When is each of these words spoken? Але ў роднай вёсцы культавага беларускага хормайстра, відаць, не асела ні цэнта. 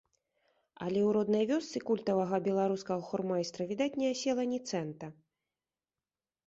Але 0.85 0.99
ў 1.07 1.09
роднай 1.17 1.45
вёсцы 1.51 1.81
культавага 1.89 2.35
беларускага 2.47 3.07
хормайстра, 3.11 3.61
відаць, 3.75 3.93
не 4.05 4.11
асела 4.15 4.43
ні 4.55 4.59
цэнта. 4.73 5.05